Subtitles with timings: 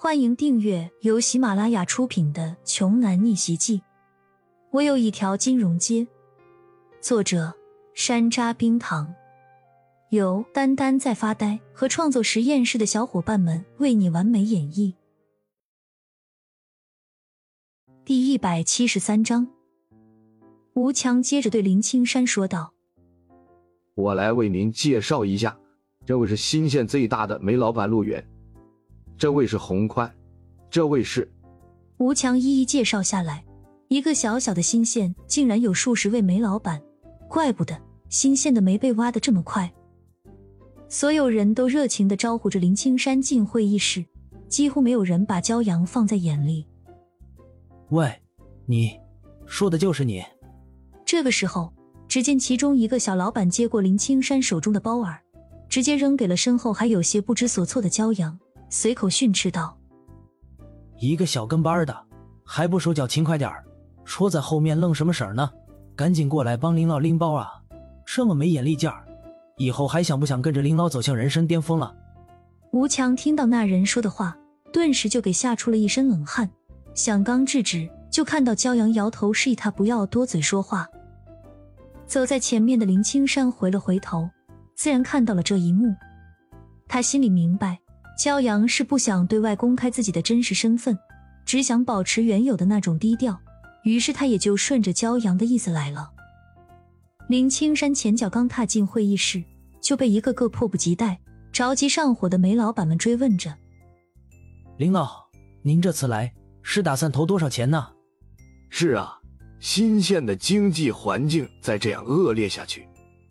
[0.00, 3.78] 欢迎订阅由喜马拉雅出品的《穷男逆袭记》。
[4.70, 6.06] 我有一条金融街。
[7.00, 7.52] 作者：
[7.94, 9.12] 山楂冰糖，
[10.10, 14.94] 由丹丹在发呆和创作实验室的小伙伴们为你完美演绎。
[18.04, 19.48] 第一百七十三章，
[20.74, 22.72] 吴强接着对林青山说道
[23.96, 25.58] ：“我来为您介绍一下，
[26.06, 28.24] 这位是新县最大的煤老板陆远。”
[29.18, 30.08] 这位是洪宽，
[30.70, 31.28] 这位是
[31.96, 33.44] 吴强一一介绍下来。
[33.88, 36.80] 一个小小的新县竟然有数十位煤老板，
[37.28, 37.76] 怪不得
[38.08, 39.72] 新县的煤被挖的这么快。
[40.88, 44.04] 所有人都热情的招呼着林青山进会议室，
[44.48, 46.64] 几乎没有人把焦阳放在眼里。
[47.88, 48.14] 喂，
[48.66, 48.96] 你
[49.46, 50.22] 说的就是你？
[51.04, 51.72] 这个时候，
[52.06, 55.20] 只见其中一个小老板接过林青山手中的包儿，
[55.68, 58.38] 直接扔给了身后还有些不知所措的焦阳。
[58.70, 59.76] 随口训斥道
[61.00, 61.96] ：“一个小跟班的，
[62.44, 63.64] 还不手脚勤快点儿，
[64.04, 65.50] 戳在后面愣什么神儿呢？
[65.96, 67.50] 赶紧过来帮林老拎包啊！
[68.04, 69.04] 这么没眼力劲儿，
[69.56, 71.94] 以后还想不想跟着林老走向人生巅峰了？”
[72.72, 74.36] 吴强听到那人说的话，
[74.70, 76.50] 顿时就给吓出了一身冷汗，
[76.94, 80.86] 想刚制止，就看到骄阳摇头示意他不要多嘴说话。
[82.06, 84.28] 走在前面的林青山回了回头，
[84.74, 85.94] 自然看到了这一幕，
[86.86, 87.78] 他心里明白。
[88.18, 90.98] 焦阳是不想对外公开自己的真实身份，
[91.46, 93.38] 只想保持原有的那种低调，
[93.84, 96.10] 于是他也就顺着焦阳的意思来了。
[97.28, 99.40] 林青山前脚刚踏进会议室，
[99.80, 101.20] 就被一个个迫不及待、
[101.52, 103.56] 着急上火的煤老板们追问着
[104.78, 105.28] ：“林老，
[105.62, 107.90] 您这次来是打算投多少钱呢
[108.68, 109.16] ？”“是啊，
[109.60, 112.84] 新县的经济环境再这样恶劣下去，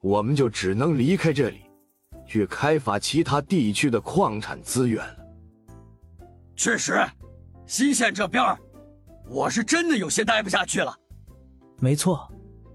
[0.00, 1.58] 我们就只能离开这里。”
[2.30, 5.16] 去开发其他地区的矿产资源了。
[6.54, 7.04] 确实，
[7.66, 8.56] 新县这边，
[9.28, 10.96] 我是真的有些待不下去了。
[11.80, 12.30] 没错，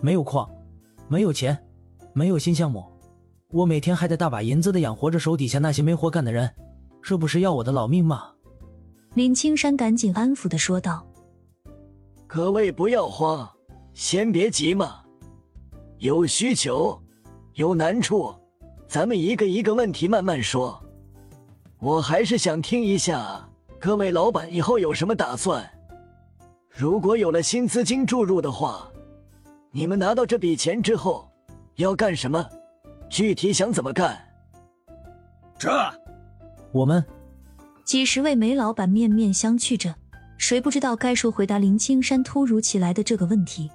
[0.00, 0.50] 没有矿，
[1.06, 1.56] 没有钱，
[2.12, 2.84] 没有新项目，
[3.52, 6.52] 我每天还得大把银子的养活着手底下那些没活干的人，
[7.00, 8.32] 这不是要我的老命吗？
[9.14, 11.06] 林青山赶紧安抚的说道
[12.26, 13.48] ：“各位不要慌，
[13.94, 15.04] 先别急嘛，
[15.98, 17.00] 有需求，
[17.54, 18.34] 有难处。”
[18.88, 20.82] 咱们一个一个问题慢慢说，
[21.78, 23.46] 我还是想听一下
[23.80, 25.68] 各位老板以后有什么打算。
[26.70, 28.90] 如果有了新资金注入的话，
[29.70, 31.28] 你们拿到这笔钱之后
[31.76, 32.48] 要干什么？
[33.08, 34.16] 具体想怎么干？
[35.58, 35.70] 这，
[36.72, 37.04] 我们
[37.84, 39.94] 几十位煤老板面面相觑着，
[40.38, 43.70] 谁不知道该说回答林青山突如其来的这个问题？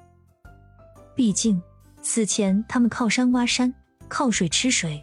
[1.15, 1.61] 毕竟
[2.01, 3.73] 此前他们靠山挖山。
[4.11, 5.01] 靠水吃水，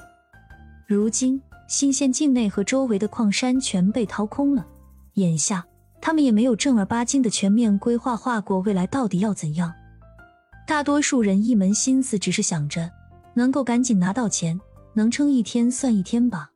[0.87, 4.67] 如今新县境内和周围的矿山全被掏空了，
[5.15, 5.67] 眼下
[5.99, 9.73] 他们也没有正儿八经的全面规划划过未来到底要怎样。
[10.67, 12.91] 大多数人一门心思只是想着
[13.33, 14.61] 能够赶紧拿到钱，
[14.93, 16.51] 能撑一天算一天吧，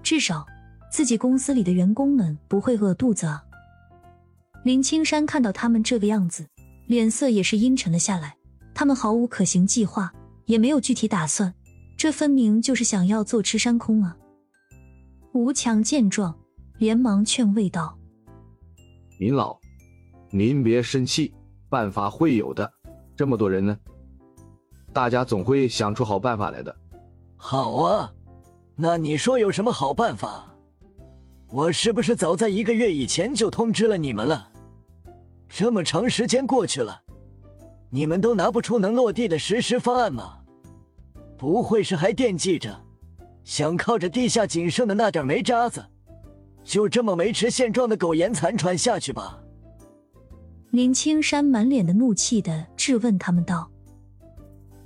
[0.00, 0.46] 至少
[0.92, 3.42] 自己公司里的员工们不会饿肚子啊。
[4.62, 6.46] 林青山看到他们这个样子，
[6.86, 8.36] 脸色也是阴沉了下来。
[8.72, 10.12] 他们毫无可行计划，
[10.46, 11.52] 也没有具体打算。
[11.96, 14.16] 这分明就是想要坐吃山空啊！
[15.32, 16.34] 吴强见状，
[16.78, 17.96] 连忙劝慰道
[19.18, 19.58] ：“您老，
[20.30, 21.32] 您别生气，
[21.68, 22.70] 办法会有的。
[23.16, 23.78] 这么多人呢，
[24.92, 26.76] 大家总会想出好办法来的。”
[27.36, 28.12] 好啊，
[28.76, 30.54] 那你说有什么好办法？
[31.50, 34.50] 我是不是早在一个月以前就通知了你们了？
[35.48, 37.02] 这么长时间过去了，
[37.90, 40.38] 你们都拿不出能落地的实施方案吗？
[41.44, 42.74] 不会是还惦记着，
[43.44, 45.84] 想靠着地下仅剩的那点煤渣子，
[46.64, 49.38] 就这么维持现状的苟延残喘下去吧？
[50.70, 53.70] 林青山满脸的怒气的质问他们道：“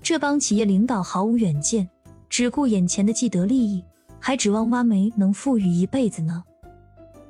[0.03, 1.89] 这帮企业领导毫无远见，
[2.29, 3.85] 只顾眼前的既得利益，
[4.19, 6.43] 还指望挖煤能富裕一辈子呢？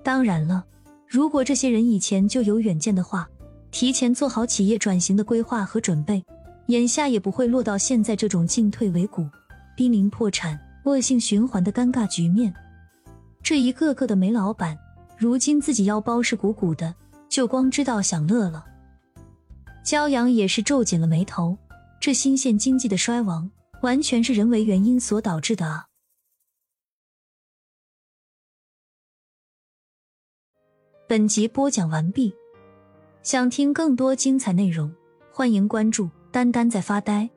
[0.03, 0.65] 当然了，
[1.06, 3.28] 如果这些人以前就有远见的话，
[3.71, 6.25] 提前做好企业转型的规划和准备。”
[6.68, 9.26] 眼下也不会落到现在这种进退维谷、
[9.74, 12.54] 濒临破产、恶性循环的尴尬局面。
[13.42, 14.78] 这一个个的煤老板，
[15.16, 16.94] 如今自己腰包是鼓鼓的，
[17.26, 18.66] 就光知道享乐了。
[19.82, 21.56] 焦阳也是皱紧了眉头，
[21.98, 23.50] 这新县经济的衰亡，
[23.80, 25.86] 完全是人为原因所导致的啊！
[31.09, 32.34] 本集播讲完毕，
[33.22, 34.94] 想听更多精彩内容，
[35.32, 36.10] 欢迎关注。
[36.30, 37.30] 丹丹在发呆。